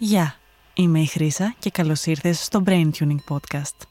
Γεια, 0.00 0.34
είμαι 0.74 1.00
η 1.00 1.06
Χρύσα 1.06 1.54
και 1.58 1.70
καλώς 1.70 2.06
ήρθες 2.06 2.44
στο 2.44 2.62
Brain 2.66 2.90
Tuning 2.98 3.16
Podcast. 3.28 3.86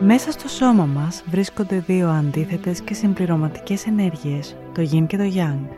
Μέσα 0.00 0.30
στο 0.30 0.48
σώμα 0.48 0.86
μας 0.86 1.22
βρίσκονται 1.26 1.78
δύο 1.78 2.08
αντίθετες 2.08 2.80
και 2.80 2.94
συμπληρωματικές 2.94 3.86
ενέργειες, 3.86 4.56
το 4.74 4.82
Yin 4.92 5.06
και 5.06 5.16
το 5.16 5.30
Yang. 5.34 5.76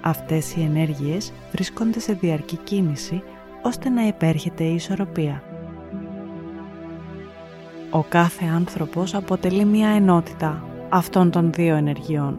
Αυτές 0.00 0.56
οι 0.56 0.62
ενέργειες 0.62 1.32
βρίσκονται 1.52 2.00
σε 2.00 2.12
διαρκή 2.12 2.56
κίνηση 2.56 3.22
ώστε 3.68 3.88
να 3.88 4.06
υπέρχεται 4.06 4.64
η 4.64 4.74
ισορροπία. 4.74 5.42
Ο 7.90 8.02
κάθε 8.02 8.44
άνθρωπος 8.44 9.14
αποτελεί 9.14 9.64
μία 9.64 9.88
ενότητα 9.88 10.64
αυτών 10.88 11.30
των 11.30 11.52
δύο 11.52 11.76
ενεργειών. 11.76 12.38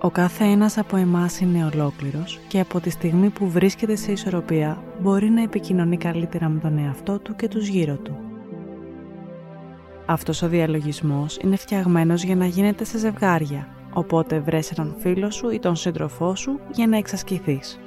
Ο 0.00 0.10
κάθε 0.10 0.44
ένας 0.44 0.78
από 0.78 0.96
εμάς 0.96 1.40
είναι 1.40 1.70
ολόκληρος 1.74 2.40
και 2.48 2.60
από 2.60 2.80
τη 2.80 2.90
στιγμή 2.90 3.28
που 3.28 3.50
βρίσκεται 3.50 3.96
σε 3.96 4.12
ισορροπία 4.12 4.82
μπορεί 5.00 5.30
να 5.30 5.42
επικοινωνεί 5.42 5.96
καλύτερα 5.96 6.48
με 6.48 6.60
τον 6.60 6.78
εαυτό 6.78 7.18
του 7.18 7.36
και 7.36 7.48
τους 7.48 7.66
γύρω 7.66 7.96
του. 7.96 8.16
Αυτός 10.06 10.42
ο 10.42 10.48
διαλογισμός 10.48 11.38
είναι 11.42 11.56
φτιαγμένος 11.56 12.22
για 12.22 12.36
να 12.36 12.46
γίνεται 12.46 12.84
σε 12.84 12.98
ζευγάρια, 12.98 13.68
οπότε 13.92 14.38
βρες 14.38 14.70
έναν 14.70 14.94
φίλο 14.98 15.30
σου 15.30 15.50
ή 15.50 15.58
τον 15.58 15.76
σύντροφό 15.76 16.34
σου 16.36 16.60
για 16.74 16.86
να 16.86 16.96
εξασκηθείς. 16.96 17.81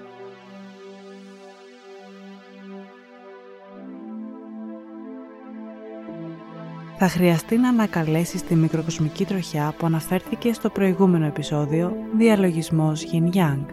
Θα 6.97 7.07
χρειαστεί 7.07 7.57
να 7.57 7.69
ανακαλέσεις 7.69 8.43
τη 8.43 8.55
μικροκοσμική 8.55 9.25
τροχιά 9.25 9.73
που 9.77 9.85
αναφέρθηκε 9.85 10.53
στο 10.53 10.69
προηγούμενο 10.69 11.25
επεισόδιο 11.25 11.93
«Διαλογισμός 12.17 13.05
Yin 13.11 13.35
Yang». 13.35 13.65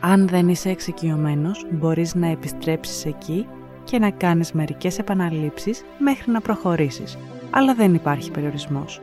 Αν 0.00 0.28
δεν 0.28 0.48
είσαι 0.48 0.68
εξοικειωμένος, 0.70 1.66
μπορείς 1.70 2.14
να 2.14 2.26
επιστρέψεις 2.26 3.04
εκεί 3.04 3.46
και 3.84 3.98
να 3.98 4.10
κάνεις 4.10 4.52
μερικές 4.52 4.98
επαναλήψεις 4.98 5.84
μέχρι 5.98 6.30
να 6.32 6.40
προχωρήσεις, 6.40 7.18
αλλά 7.50 7.74
δεν 7.74 7.94
υπάρχει 7.94 8.30
περιορισμός. 8.30 9.00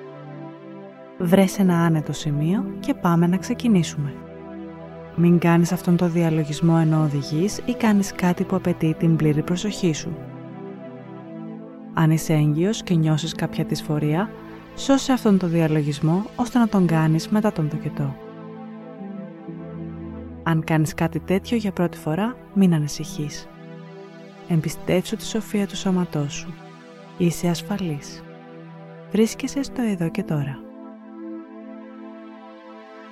Βρες 1.17 1.59
ένα 1.59 1.85
άνετο 1.85 2.13
σημείο 2.13 2.65
και 2.79 2.93
πάμε 2.93 3.27
να 3.27 3.37
ξεκινήσουμε. 3.37 4.13
Μην 5.19 5.39
κάνεις 5.39 5.71
αυτόν 5.71 5.97
τον 5.97 6.11
διαλογισμό 6.11 6.77
ενώ 6.81 7.01
οδηγείς 7.01 7.61
ή 7.65 7.73
κάνεις 7.73 8.11
κάτι 8.11 8.43
που 8.43 8.55
απαιτεί 8.55 8.95
την 8.99 9.15
πλήρη 9.15 9.43
προσοχή 9.43 9.93
σου. 9.93 10.17
Αν 11.93 12.11
είσαι 12.11 12.33
έγκυος 12.33 12.83
και 12.83 12.95
νιώσεις 12.95 13.33
κάποια 13.33 13.63
δυσφορία, 13.63 14.29
σώσε 14.75 15.11
αυτόν 15.11 15.37
τον 15.37 15.49
διαλογισμό 15.49 16.25
ώστε 16.35 16.59
να 16.59 16.67
τον 16.67 16.87
κάνεις 16.87 17.29
μετά 17.29 17.51
τον 17.51 17.69
τοκετό. 17.69 18.15
Αν 20.43 20.63
κάνεις 20.63 20.93
κάτι 20.93 21.19
τέτοιο 21.19 21.57
για 21.57 21.71
πρώτη 21.71 21.97
φορά, 21.97 22.35
μην 22.53 22.73
ανησυχείς. 22.73 23.47
Εμπιστεύσου 24.47 25.15
τη 25.15 25.25
σοφία 25.25 25.67
του 25.67 25.75
σώματός 25.75 26.33
σου. 26.33 26.53
Είσαι 27.17 27.47
ασφαλής. 27.47 28.23
Βρίσκεσαι 29.11 29.63
στο 29.63 29.81
εδώ 29.81 30.09
και 30.09 30.23
τώρα. 30.23 30.66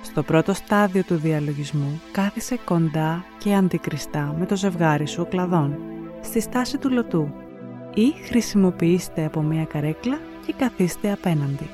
Στο 0.06 0.22
πρώτο 0.22 0.54
στάδιο 0.54 1.02
του 1.02 1.14
διαλογισμού 1.14 2.00
κάθισε 2.12 2.58
κοντά 2.64 3.24
και 3.38 3.54
αντικριστά 3.54 4.34
με 4.38 4.46
το 4.46 4.56
ζευγάρι 4.56 5.06
σου 5.06 5.26
κλαδών, 5.28 5.78
στη 6.20 6.40
στάση 6.40 6.78
του 6.78 6.90
λωτού 6.90 7.32
ή 7.94 8.12
χρησιμοποιήστε 8.24 9.24
από 9.24 9.42
μία 9.42 9.64
καρέκλα 9.64 10.18
και 10.46 10.54
καθίστε 10.58 11.12
απέναντι. 11.12 11.70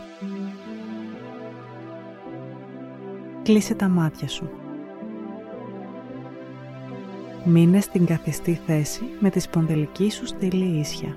Κλείσε 3.42 3.74
τα 3.74 3.88
μάτια 3.88 4.28
σου. 4.28 4.50
Μείνε 7.44 7.80
στην 7.80 8.06
καθιστή 8.06 8.60
θέση 8.66 9.02
με 9.20 9.30
τη 9.30 9.40
σπονδελική 9.40 10.10
σου 10.10 10.26
στήλη 10.26 10.78
ίσια. 10.78 11.16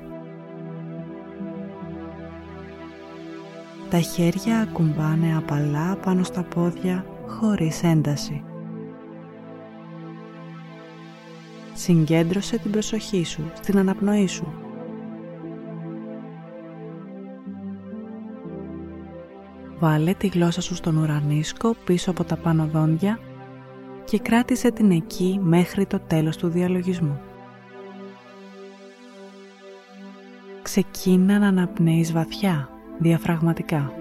Τα 3.95 4.01
χέρια 4.01 4.59
ακουμπάνε 4.59 5.37
απαλά 5.37 5.95
πάνω 5.95 6.23
στα 6.23 6.43
πόδια 6.43 7.05
χωρίς 7.27 7.83
ένταση. 7.83 8.43
Συγκέντρωσε 11.73 12.57
την 12.57 12.71
προσοχή 12.71 13.23
σου 13.23 13.51
στην 13.61 13.77
αναπνοή 13.77 14.27
σου. 14.27 14.53
Βάλε 19.79 20.13
τη 20.13 20.27
γλώσσα 20.27 20.61
σου 20.61 20.75
στον 20.75 20.97
ουρανίσκο 20.97 21.75
πίσω 21.85 22.11
από 22.11 22.23
τα 22.23 22.35
πάνω 22.35 22.65
δόντια 22.65 23.19
και 24.05 24.19
κράτησε 24.19 24.71
την 24.71 24.91
εκεί 24.91 25.39
μέχρι 25.43 25.85
το 25.85 25.99
τέλος 25.99 26.37
του 26.37 26.47
διαλογισμού. 26.47 27.19
Ξεκίνα 30.61 31.39
να 31.39 31.47
αναπνέεις 31.47 32.11
βαθιά 32.11 32.69
διαφραγματικά. 32.97 33.93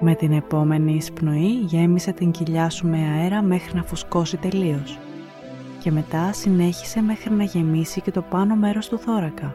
Με 0.00 0.14
την 0.14 0.32
επόμενη 0.32 0.94
εισπνοή 0.94 1.50
γέμισε 1.50 2.12
την 2.12 2.30
κοιλιά 2.30 2.70
σου 2.70 2.88
με 2.88 2.98
αέρα 2.98 3.42
μέχρι 3.42 3.76
να 3.76 3.82
φουσκώσει 3.82 4.36
τελείως 4.36 4.98
και 5.80 5.90
μετά 5.90 6.32
συνέχισε 6.32 7.02
μέχρι 7.02 7.34
να 7.34 7.44
γεμίσει 7.44 8.00
και 8.00 8.10
το 8.10 8.22
πάνω 8.22 8.54
μέρος 8.54 8.88
του 8.88 8.98
θώρακα. 8.98 9.54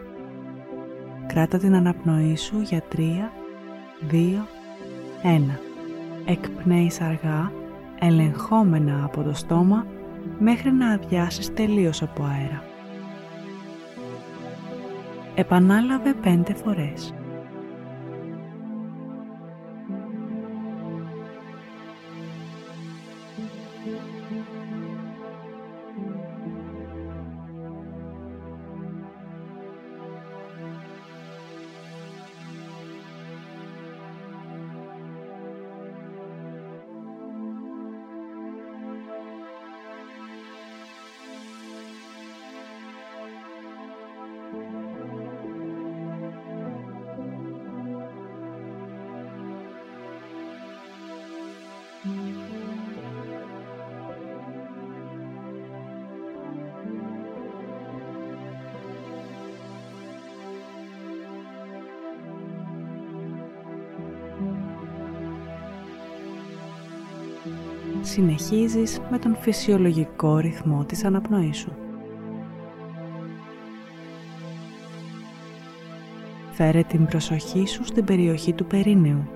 Κράτα 1.27 1.57
την 1.57 1.75
αναπνοή 1.75 2.35
σου 2.35 2.61
για 2.61 2.81
3, 2.95 3.31
2, 4.11 4.47
1. 5.23 5.59
Εκπνέεις 6.25 7.01
αργά, 7.01 7.51
ελεγχόμενα 7.99 9.03
από 9.03 9.23
το 9.23 9.33
στόμα 9.33 9.85
μέχρι 10.39 10.71
να 10.71 10.91
αδειάσεις 10.91 11.53
τελείως 11.53 12.01
από 12.01 12.23
αέρα. 12.23 12.63
Επανάλαβε 15.37 16.13
πέντε 16.13 16.53
φορές. 16.53 17.13
Συνεχίζεις 68.15 68.99
με 69.11 69.19
τον 69.19 69.35
φυσιολογικό 69.39 70.37
ρυθμό 70.37 70.85
της 70.85 71.03
αναπνοής 71.03 71.57
σου. 71.57 71.75
Φέρε 76.51 76.81
την 76.83 77.05
προσοχή 77.05 77.67
σου 77.67 77.85
στην 77.85 78.05
περιοχή 78.05 78.53
του 78.53 78.65
περίνεου. 78.65 79.27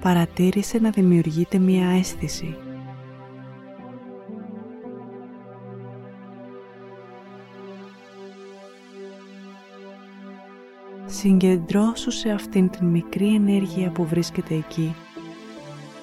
Παρατήρησε 0.00 0.78
να 0.78 0.90
δημιουργείται 0.90 1.58
μία 1.58 1.88
αίσθηση 1.88 2.56
Συγκεντρώσου 11.24 12.10
σε 12.10 12.30
αυτήν 12.30 12.70
την 12.70 12.86
μικρή 12.86 13.34
ενέργεια 13.34 13.90
που 13.90 14.04
βρίσκεται 14.04 14.54
εκεί. 14.54 14.94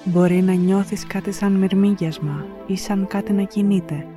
Μπορεί 0.03 0.41
να 0.41 0.53
νιώθεις 0.53 1.07
κάτι 1.07 1.31
σαν 1.31 1.51
μυρμήγιασμα 1.51 2.45
ή 2.67 2.77
σαν 2.77 3.07
κάτι 3.07 3.33
να 3.33 3.43
κινείται. 3.43 4.07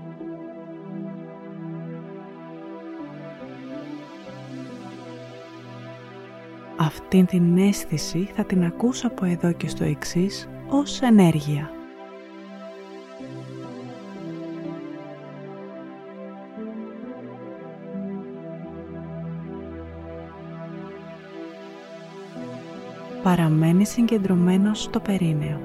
Αυτήν 6.76 7.26
την 7.26 7.58
αίσθηση 7.58 8.28
θα 8.34 8.44
την 8.44 8.64
ακούσω 8.64 9.06
από 9.06 9.24
εδώ 9.24 9.52
και 9.52 9.68
στο 9.68 9.84
εξής 9.84 10.48
ως 10.68 11.00
ενέργεια. 11.00 11.70
Παραμένει 23.25 23.87
συγκεντρωμένος 23.87 24.82
στο 24.82 25.00
περίνεο. 25.00 25.61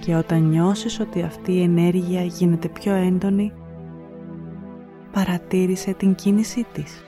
Και 0.00 0.14
όταν 0.14 0.42
νιώσεις 0.42 1.00
ότι 1.00 1.22
αυτή 1.22 1.52
η 1.52 1.62
ενέργεια 1.62 2.22
γίνεται 2.22 2.68
πιο 2.68 2.94
έντονη, 2.94 3.52
παρατήρησε 5.12 5.92
την 5.92 6.14
κίνησή 6.14 6.66
της. 6.72 7.04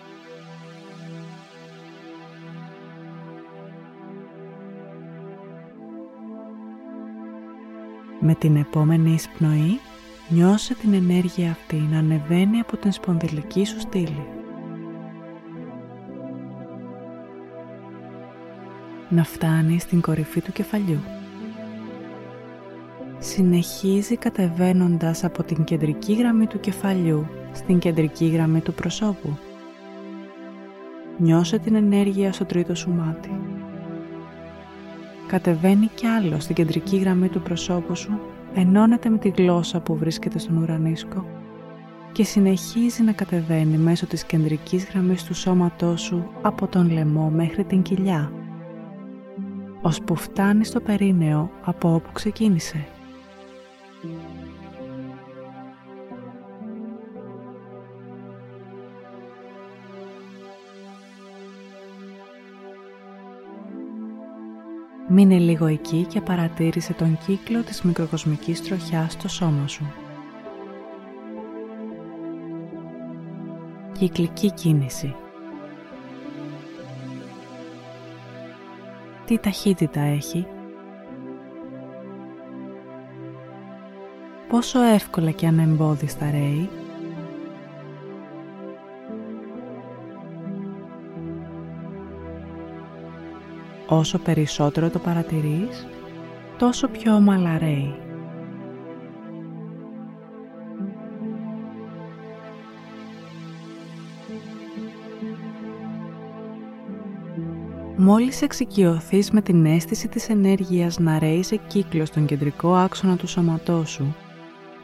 Με 8.20 8.34
την 8.34 8.56
επόμενη 8.56 9.10
εισπνοή, 9.10 9.80
νιώσε 10.28 10.74
την 10.74 10.94
ενέργεια 10.94 11.50
αυτή 11.50 11.76
να 11.76 11.98
ανεβαίνει 11.98 12.60
από 12.60 12.76
την 12.76 12.92
σπονδυλική 12.92 13.64
σου 13.64 13.80
στήλη. 13.80 14.26
Να 19.08 19.24
φτάνει 19.24 19.78
στην 19.78 20.00
κορυφή 20.00 20.40
του 20.40 20.52
κεφαλιού. 20.52 21.00
Συνεχίζει 23.18 24.16
κατεβαίνοντας 24.16 25.24
από 25.24 25.42
την 25.42 25.64
κεντρική 25.64 26.14
γραμμή 26.14 26.46
του 26.46 26.60
κεφαλιού 26.60 27.26
στην 27.52 27.78
κεντρική 27.78 28.26
γραμμή 28.26 28.60
του 28.60 28.74
προσώπου. 28.74 29.38
Νιώσε 31.18 31.58
την 31.58 31.74
ενέργεια 31.74 32.32
στο 32.32 32.44
τρίτο 32.44 32.74
σου 32.74 32.90
μάτι. 32.90 33.40
Κατεβαίνει 35.26 35.90
κι 35.94 36.06
άλλο 36.06 36.40
στην 36.40 36.54
κεντρική 36.54 36.96
γραμμή 36.96 37.28
του 37.28 37.40
προσώπου 37.40 37.96
σου, 37.96 38.20
ενώνεται 38.58 39.08
με 39.08 39.18
τη 39.18 39.28
γλώσσα 39.28 39.80
που 39.80 39.96
βρίσκεται 39.96 40.38
στον 40.38 40.56
ουρανίσκο 40.56 41.24
και 42.12 42.24
συνεχίζει 42.24 43.02
να 43.02 43.12
κατεβαίνει 43.12 43.76
μέσω 43.76 44.06
της 44.06 44.24
κεντρικής 44.24 44.88
γραμμής 44.88 45.24
του 45.24 45.34
σώματός 45.34 46.00
σου 46.00 46.30
από 46.42 46.66
τον 46.66 46.90
λαιμό 46.90 47.30
μέχρι 47.30 47.64
την 47.64 47.82
κοιλιά, 47.82 48.32
ώσπου 49.82 50.16
φτάνει 50.16 50.64
στο 50.64 50.80
περίνεο 50.80 51.50
από 51.64 51.94
όπου 51.94 52.12
ξεκίνησε. 52.12 52.86
Μείνε 65.18 65.38
λίγο 65.38 65.66
εκεί 65.66 66.06
και 66.08 66.20
παρατήρησε 66.20 66.92
τον 66.92 67.18
κύκλο 67.26 67.62
της 67.62 67.82
μικροκοσμικής 67.82 68.62
τροχιάς 68.62 69.12
στο 69.12 69.28
σώμα 69.28 69.66
σου. 69.66 69.92
Κυκλική 73.98 74.52
κίνηση 74.52 75.14
Τι 79.24 79.38
ταχύτητα 79.38 80.00
έχει; 80.00 80.46
Πόσο 84.48 84.82
εύκολα 84.82 85.30
και 85.30 85.46
ανεμπόδιστα 85.46 86.30
ρέει; 86.30 86.68
Όσο 93.88 94.18
περισσότερο 94.18 94.90
το 94.90 94.98
παρατηρείς, 94.98 95.86
τόσο 96.58 96.88
πιο 96.88 97.14
ομαλά 97.14 97.58
ρέει. 97.58 97.94
Μόλις 107.96 108.42
εξοικειωθείς 108.42 109.30
με 109.30 109.40
την 109.40 109.66
αίσθηση 109.66 110.08
της 110.08 110.28
ενέργειας 110.28 110.98
να 110.98 111.18
ρέεις 111.18 111.46
σε 111.46 111.56
κύκλο 111.56 112.04
στον 112.04 112.26
κεντρικό 112.26 112.74
άξονα 112.74 113.16
του 113.16 113.26
σώματός 113.26 113.90
σου, 113.90 114.14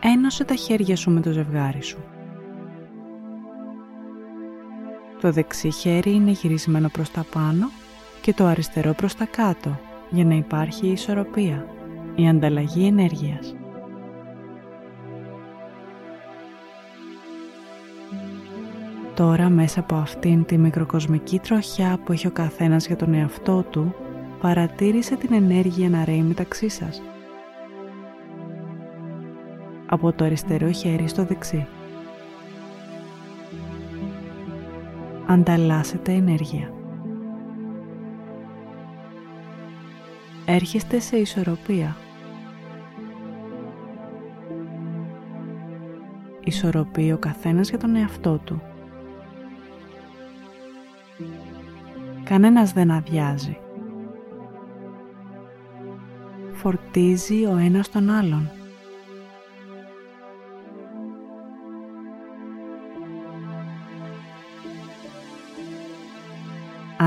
ένωσε 0.00 0.44
τα 0.44 0.55
χέρια 0.55 0.96
σου 0.96 1.10
με 1.10 1.20
το 1.20 1.31
ζευγάρι 1.31 1.82
σου. 1.82 1.98
Το 5.20 5.32
δεξί 5.32 5.70
χέρι 5.70 6.14
είναι 6.14 6.31
γυρισμένο 6.31 6.88
προς 6.88 7.10
τα 7.10 7.25
πάνω 7.32 7.70
και 8.22 8.32
το 8.32 8.44
αριστερό 8.44 8.92
προς 8.92 9.14
τα 9.14 9.24
κάτω 9.24 9.78
για 10.10 10.24
να 10.24 10.34
υπάρχει 10.34 10.86
η 10.86 10.90
ισορροπία, 10.90 11.66
η 12.14 12.28
ανταλλαγή 12.28 12.86
ενέργειας. 12.86 13.54
Τώρα 19.14 19.48
μέσα 19.48 19.80
από 19.80 19.94
αυτήν 19.94 20.44
τη 20.44 20.58
μικροκοσμική 20.58 21.38
τροχιά 21.38 21.98
που 22.04 22.12
έχει 22.12 22.26
ο 22.26 22.30
καθένας 22.30 22.86
για 22.86 22.96
τον 22.96 23.14
εαυτό 23.14 23.62
του, 23.62 23.94
παρατήρησε 24.40 25.16
την 25.16 25.32
ενέργεια 25.32 25.88
να 25.88 26.04
ρέει 26.04 26.22
μεταξύ 26.22 26.69
σας. 26.69 27.02
Από 29.86 30.12
το 30.12 30.24
αριστερό 30.24 30.70
χέρι 30.70 31.08
στο 31.08 31.24
δεξί. 31.24 31.66
Ανταλλάσσετε 35.26 36.12
ενέργεια. 36.12 36.81
Έρχεστε 40.44 40.99
σε 40.99 41.17
ισορροπία. 41.17 41.97
Ισορροπεί 46.44 47.12
ο 47.12 47.19
καθένας 47.19 47.69
για 47.69 47.79
τον 47.79 47.97
εαυτό 47.97 48.39
του. 48.39 48.62
Κανένας 52.25 52.73
δεν 52.73 52.91
αδειάζει. 52.91 53.56
Φορτίζει 56.53 57.44
ο 57.44 57.56
ένας 57.56 57.91
τον 57.91 58.11
άλλον. 58.11 58.51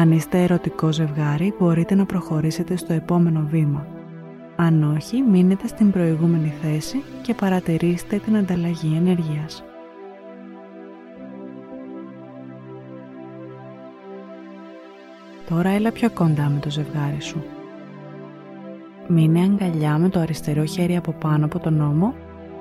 Αν 0.06 0.12
είστε 0.12 0.44
ερωτικό 0.44 0.92
ζευγάρι, 0.92 1.54
μπορείτε 1.60 1.96
να 1.96 2.06
προχωρήσετε 2.06 2.76
στο 2.76 2.94
επόμενο 2.94 3.48
βήμα. 3.50 3.88
Αν 4.56 4.96
όχι, 4.96 5.22
μείνετε 5.22 5.68
στην 5.68 5.92
προηγούμενη 5.92 6.54
θέση 6.62 7.04
και 7.22 7.34
παρατηρήστε 7.34 8.18
την 8.18 8.38
ανταλλαγή 8.38 8.96
ενέργειας. 8.96 9.64
Τώρα 15.50 15.70
έλα 15.70 15.92
πιο 15.92 16.10
κοντά 16.10 16.50
με 16.50 16.60
το 16.60 16.70
ζευγάρι 16.70 17.22
σου. 17.22 17.44
Μείνε 19.08 19.40
αγκαλιά 19.40 19.98
με 19.98 20.10
το 20.10 20.20
αριστερό 20.20 20.66
χέρι 20.66 20.96
από 20.96 21.12
πάνω 21.12 21.46
από 21.46 21.60
τον 21.60 21.82
ώμο 21.82 22.14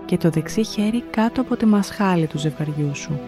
και 0.04 0.16
το 0.16 0.30
δεξί 0.30 0.64
χέρι 0.64 1.02
κάτω 1.10 1.40
από 1.40 1.56
τη 1.56 1.66
μασχάλη 1.66 2.26
του 2.26 2.38
ζευγαριού 2.38 2.94
σου 2.94 3.20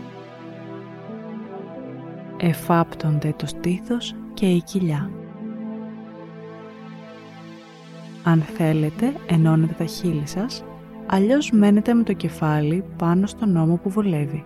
εφάπτονται 2.36 3.34
το 3.36 3.46
στήθος 3.46 4.14
και 4.34 4.46
η 4.46 4.62
κοιλιά. 4.62 5.10
Αν 8.22 8.40
θέλετε, 8.40 9.12
ενώνετε 9.26 9.74
τα 9.78 9.84
χείλη 9.84 10.26
σας, 10.26 10.64
αλλιώς 11.06 11.50
μένετε 11.50 11.94
με 11.94 12.02
το 12.02 12.12
κεφάλι 12.12 12.84
πάνω 12.96 13.26
στον 13.26 13.56
ώμο 13.56 13.76
που 13.76 13.90
βολεύει. 13.90 14.44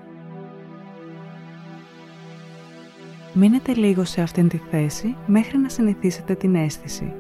Μείνετε 3.32 3.74
λίγο 3.74 4.04
σε 4.04 4.20
αυτήν 4.20 4.48
τη 4.48 4.56
θέση 4.56 5.16
μέχρι 5.26 5.58
να 5.58 5.68
συνηθίσετε 5.68 6.34
την 6.34 6.54
αίσθηση. 6.54 7.12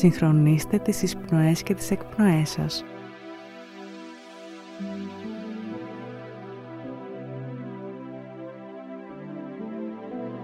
Συγχρονίστε 0.00 0.78
τις 0.78 1.02
εισπνοές 1.02 1.62
και 1.62 1.74
τις 1.74 1.90
εκπνοές 1.90 2.50
σας. 2.50 2.84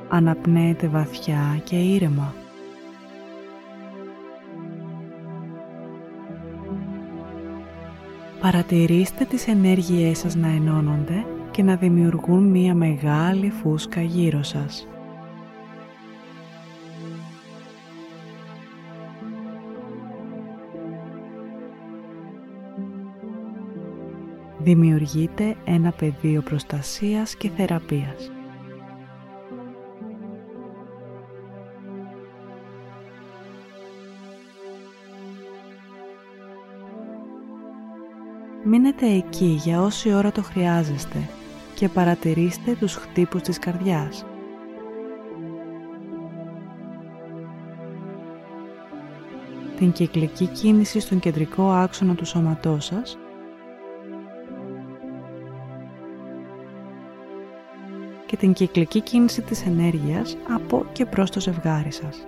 Αναπνέετε 0.08 0.86
βαθιά 0.86 1.60
και 1.64 1.76
ήρεμα. 1.76 2.34
Παρατηρήστε 8.40 9.25
τις 9.25 9.48
ενέργειές 9.48 10.18
σας 10.18 10.34
να 10.34 10.48
ενώνονται 10.48 11.26
και 11.50 11.62
να 11.62 11.76
δημιουργούν 11.76 12.44
μία 12.50 12.75
μεγάλη 12.75 13.50
φούσκα 13.50 14.02
γύρω 14.02 14.42
σας. 14.42 14.86
Δημιουργείται 24.66 25.56
ένα 25.64 25.90
πεδίο 25.90 26.42
προστασίας 26.42 27.35
και 27.37 27.50
θεραπείας. 27.56 28.30
Μείνετε 38.64 39.06
εκεί 39.06 39.61
για 39.64 39.82
όση 39.82 40.12
ώρα 40.12 40.32
το 40.32 40.42
χρειάζεστε 40.42 41.28
και 41.75 41.88
παρατηρήστε 41.88 42.75
τους 42.75 42.94
χτύπους 42.94 43.42
της 43.42 43.58
καρδιάς. 43.58 44.25
Την 49.78 49.92
κυκλική 49.92 50.46
κίνηση 50.46 51.00
στον 51.00 51.18
κεντρικό 51.20 51.70
άξονα 51.70 52.14
του 52.14 52.25
σώματός 52.25 52.85
σας 52.85 53.18
και 58.26 58.37
την 58.37 58.52
κυκλική 58.52 59.00
κίνηση 59.00 59.42
της 59.42 59.66
ενέργειας 59.66 60.37
από 60.54 60.87
και 60.92 61.06
προς 61.06 61.30
το 61.30 61.40
ζευγάρι 61.40 61.92
σας. 61.92 62.26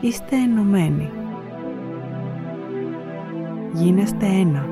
Είστε 0.00 0.36
ενωμένοι. 0.36 1.10
Γίνεστε 3.72 4.26
ένα. 4.26 4.66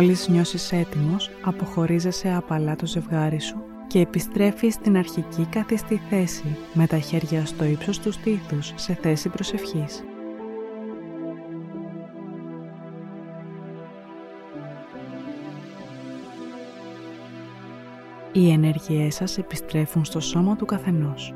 Μόλις 0.00 0.28
νιώσεις 0.28 0.72
έτοιμος, 0.72 1.30
αποχωρίζεσαι 1.42 2.34
απαλά 2.34 2.76
το 2.76 2.86
ζευγάρι 2.86 3.40
σου 3.40 3.56
και 3.86 4.00
επιστρέφεις 4.00 4.74
στην 4.74 4.96
αρχική 4.96 5.46
καθιστή 5.50 6.00
θέση 6.10 6.56
με 6.72 6.86
τα 6.86 6.98
χέρια 6.98 7.46
στο 7.46 7.64
ύψος 7.64 7.98
του 7.98 8.12
στήθους 8.12 8.72
σε 8.76 8.94
θέση 8.94 9.28
προσευχής. 9.28 10.04
Οι 18.32 18.50
ενέργειές 18.50 19.14
σας 19.14 19.38
επιστρέφουν 19.38 20.04
στο 20.04 20.20
σώμα 20.20 20.56
του 20.56 20.64
καθενός. 20.64 21.34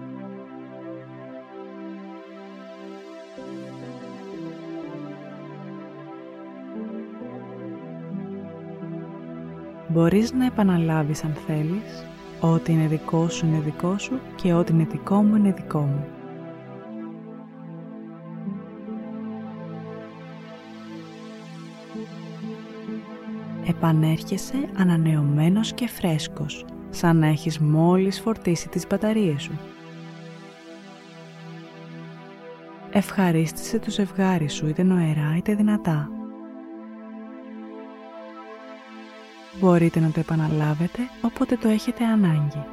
Μπορείς 9.92 10.32
να 10.32 10.46
επαναλάβεις 10.46 11.24
αν 11.24 11.34
θέλεις 11.46 12.04
Ό,τι 12.40 12.72
είναι 12.72 12.86
δικό 12.86 13.28
σου 13.28 13.46
είναι 13.46 13.60
δικό 13.60 13.98
σου 13.98 14.20
και 14.36 14.52
ό,τι 14.52 14.72
είναι 14.72 14.86
δικό 14.90 15.22
μου 15.22 15.36
είναι 15.36 15.52
δικό 15.52 15.80
μου. 15.80 16.06
Επανέρχεσαι 23.66 24.68
ανανεωμένος 24.76 25.72
και 25.72 25.88
φρέσκος, 25.88 26.64
σαν 26.90 27.16
να 27.16 27.26
έχεις 27.26 27.58
μόλις 27.58 28.20
φορτίσει 28.20 28.68
τις 28.68 28.86
μπαταρίες 28.86 29.42
σου. 29.42 29.58
Ευχαρίστησε 32.90 33.78
το 33.78 33.90
ζευγάρι 33.90 34.48
σου 34.48 34.68
είτε 34.68 34.82
νοερά 34.82 35.34
είτε 35.36 35.54
δυνατά. 35.54 36.21
Μπορείτε 39.60 40.00
να 40.00 40.10
το 40.10 40.20
επαναλάβετε 40.20 41.00
όποτε 41.22 41.56
το 41.56 41.68
έχετε 41.68 42.04
ανάγκη. 42.04 42.64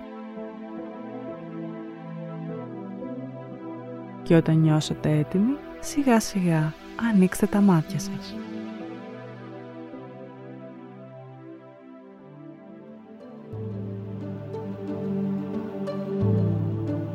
Και 4.23 4.35
όταν 4.35 4.57
νιώσετε 4.57 5.17
έτοιμοι, 5.17 5.57
σιγά 5.79 6.19
σιγά 6.19 6.73
ανοίξτε 7.13 7.45
τα 7.45 7.61
μάτια 7.61 7.99
σας. 7.99 8.35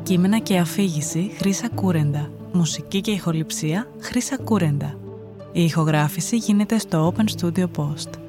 Κείμενα 0.03 0.37
και 0.39 0.57
αφήγηση 0.57 1.31
Χρύσα 1.37 1.69
Κούρεντα. 1.69 2.29
Μουσική 2.53 3.01
και 3.01 3.11
ηχοληψία 3.11 3.87
Χρύσα 3.99 4.37
Κούρεντα. 4.37 4.97
Η 5.51 5.63
ηχογράφηση 5.63 6.37
γίνεται 6.37 6.77
στο 6.77 7.13
Open 7.13 7.23
Studio 7.39 7.65
Post. 7.77 8.24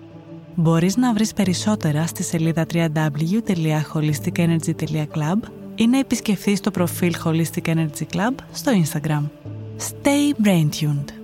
Μπορείς 0.58 0.96
να 0.96 1.12
βρεις 1.12 1.32
περισσότερα 1.32 2.06
στη 2.06 2.22
σελίδα 2.22 2.66
www.holisticenergy.club 2.72 5.38
ή 5.75 5.86
να 5.86 5.98
επισκεφθείς 5.98 6.60
το 6.60 6.70
προφίλ 6.70 7.14
Holistic 7.25 7.64
Energy 7.64 8.06
Club 8.14 8.34
στο 8.52 8.72
Instagram. 8.84 9.22
Stay 9.78 10.32
brain 10.46 10.68
tuned! 10.80 11.15